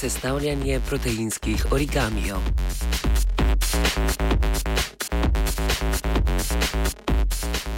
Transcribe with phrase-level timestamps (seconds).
[0.00, 2.38] sestavljanje proteinskih origamijo.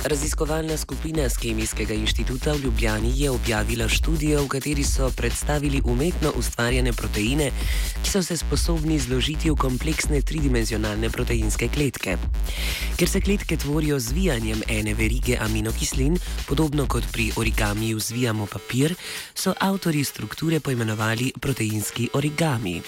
[0.02, 6.32] Raziskovalna skupina z Kemijskega inštituta v Ljubljani je objavila študijo, v kateri so predstavili umetno
[6.34, 7.50] ustvarjene proteine,
[8.02, 12.16] ki so se sposobni zložiti v kompleksne tridimenzionalne proteinske kletke.
[12.98, 18.94] Ker se kletke tvorijo z vijanjem ene verige aminokislin, podobno kot pri origamiju zvijamo papir,
[19.34, 22.82] so avtori strukture poimenovali proteinski origami.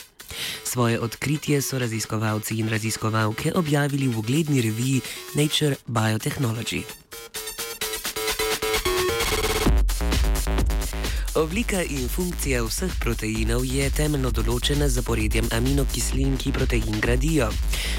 [0.65, 5.01] Svoje odkritje so raziskovalci in raziskovalke objavili v ugledni reviji
[5.35, 7.04] Nature Biotechnology.
[11.35, 17.49] Oblika in funkcija vseh proteinov je temeljno določena z zaporedjem aminokislin, ki protein gradijo.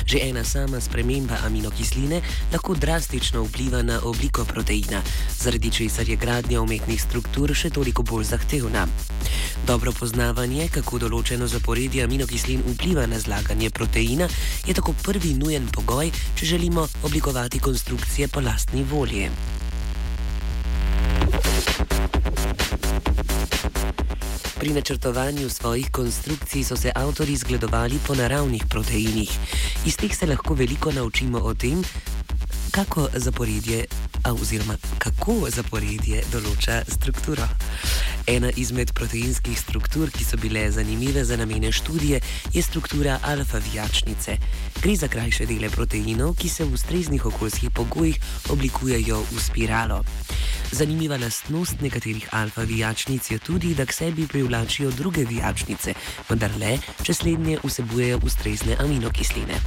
[0.08, 2.22] Že ena sama sprememba aminokisline
[2.54, 5.02] lahko drastično vpliva na obliko proteina,
[5.36, 8.86] zaradi česar je gradnja umetnih struktur še toliko bolj zahtevna.
[9.68, 14.30] Dobro poznavanje, kako določeno zaporedje aminokislin vpliva na zlaganje proteina,
[14.64, 19.28] je tako prvi nujen pogoj, če želimo oblikovati konstrukcije po lastni volji.
[24.66, 29.30] Pri načrtovanju svojih konstrukcij so se avtori zgledovali po naravnih proteinih.
[29.86, 31.84] Iz teh se lahko veliko naučimo o tem,
[32.72, 33.86] kako zaporedje,
[34.42, 37.46] oziroma kako zaporedje določa strukturo.
[38.28, 42.20] Ena izmed proteinskih struktur, ki so bile zanimive za namene študije,
[42.54, 44.38] je struktura alfa-vijačnice.
[44.82, 48.18] Gre za krajše dele proteinov, ki se v ustreznih okoljskih pogojih
[48.50, 50.02] oblikujejo v spiralo.
[50.72, 55.94] Zanimiva lastnost nekaterih alfa-vijačnic je tudi, da k sebi privlačijo druge vijačnice,
[56.30, 59.62] vendar le, če slednje vsebujejo ustrezne aminokisline.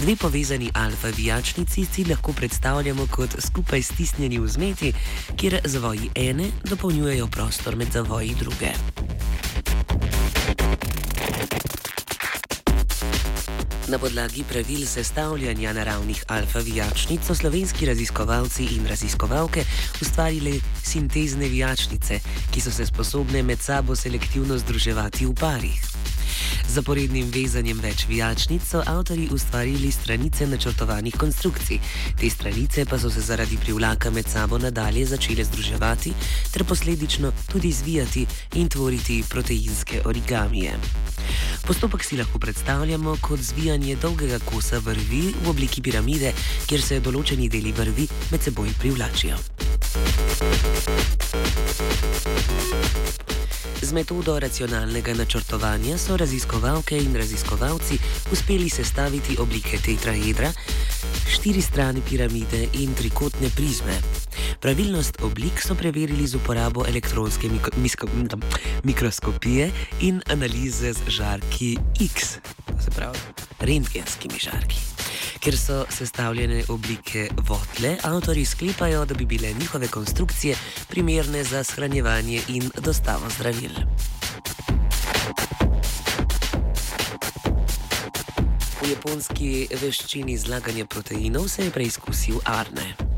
[0.00, 4.92] Dve povezani alfa-vijačnici si lahko predstavljamo kot skupaj stisnjeni vzmeti,
[5.36, 8.72] kjer zavoji ene dopolnjujejo prostor med zavoji druge.
[13.88, 19.64] Na podlagi pravil sestavljanja naravnih alfa-vijačnic so slovenski raziskovalci in raziskovalke
[20.02, 22.20] ustvarili sintezne vijačnice,
[22.50, 25.82] ki so se sposobne med sabo selektivno združevati v parih.
[26.70, 31.80] Zaporednim vezanjem več vijačnic so avtori ustvarili stranice načrtovanih konstrukcij.
[32.20, 36.12] Te stranice pa so se zaradi privlaka med sabo nadalje začele združevati
[36.52, 40.76] ter posledično tudi zvijati in tvoriti proteinske origamije.
[41.66, 46.32] Postopek si lahko predstavljamo kot zvijanje dolgega kosa vrvi v obliki piramide,
[46.66, 49.42] kjer se določeni deli vrvi med seboj privlačijo.
[53.82, 57.98] Z metodo racionalnega načrtovanja so raziskovalke in raziskovalci
[58.32, 60.50] uspeli sestaviti oblike tetraedra,
[61.30, 63.96] štiri strani piramide in trikotne prizme.
[64.60, 68.08] Pravilnost oblik so preverili z uporabo elektronske mikro, misko,
[68.84, 69.70] mikroskopije
[70.00, 72.36] in analize z žarki X,
[72.84, 73.18] se pravi
[73.60, 74.89] rentgenskimi žarki.
[75.40, 80.56] Ker so sestavljene oblike votle, avtori sklepajo, da bi bile njihove konstrukcije
[80.88, 83.70] primerne za shranjevanje in dostavo zdravil.
[88.82, 93.09] V japonski veščini zlaganja proteinov se je preizkusil Arne.